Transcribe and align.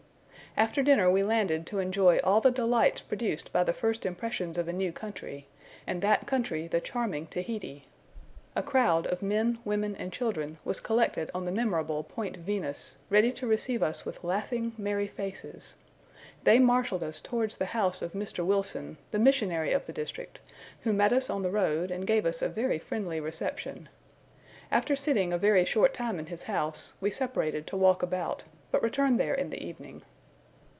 After 0.57 0.83
dinner 0.83 1.09
we 1.09 1.23
landed 1.23 1.65
to 1.67 1.79
enjoy 1.79 2.17
all 2.25 2.41
the 2.41 2.51
delights 2.51 2.99
produced 2.99 3.53
by 3.53 3.63
the 3.63 3.71
first 3.71 4.05
impressions 4.05 4.57
of 4.57 4.67
a 4.67 4.73
new 4.73 4.91
country, 4.91 5.47
and 5.87 6.01
that 6.01 6.27
country 6.27 6.67
the 6.67 6.81
charming 6.81 7.27
Tahiti. 7.27 7.87
A 8.53 8.61
crowd 8.61 9.07
of 9.07 9.21
men, 9.21 9.59
women, 9.63 9.95
and 9.95 10.11
children, 10.11 10.57
was 10.65 10.81
collected 10.81 11.31
on 11.33 11.45
the 11.45 11.53
memorable 11.53 12.03
Point 12.03 12.35
Venus, 12.35 12.97
ready 13.09 13.31
to 13.31 13.47
receive 13.47 13.81
us 13.81 14.03
with 14.05 14.25
laughing, 14.25 14.73
merry 14.77 15.07
faces. 15.07 15.75
They 16.43 16.59
marshalled 16.59 17.01
us 17.03 17.21
towards 17.21 17.55
the 17.55 17.67
house 17.67 18.01
of 18.01 18.11
Mr. 18.11 18.45
Wilson, 18.45 18.97
the 19.11 19.19
missionary 19.19 19.71
of 19.71 19.85
the 19.85 19.93
district, 19.93 20.41
who 20.81 20.91
met 20.91 21.13
us 21.13 21.29
on 21.29 21.43
the 21.43 21.49
road, 21.49 21.91
and 21.91 22.05
gave 22.05 22.25
us 22.25 22.41
a 22.41 22.49
very 22.49 22.77
friendly 22.77 23.21
reception. 23.21 23.87
After 24.69 24.97
sitting 24.97 25.31
a 25.31 25.37
very 25.37 25.63
short 25.63 25.93
time 25.93 26.19
in 26.19 26.25
his 26.25 26.41
house, 26.41 26.91
we 26.99 27.09
separated 27.09 27.65
to 27.67 27.77
walk 27.77 28.03
about, 28.03 28.43
but 28.69 28.83
returned 28.83 29.17
there 29.17 29.33
in 29.33 29.49
the 29.49 29.63
evening. 29.63 30.01